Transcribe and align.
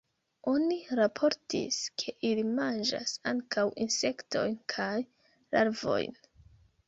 Oni 0.51 0.77
raportis, 0.99 1.75
ke 2.03 2.13
ili 2.29 2.45
manĝas 2.61 3.13
ankaŭ 3.33 3.65
insektojn 3.87 4.57
kaj 4.75 4.95
larvojn. 5.57 6.19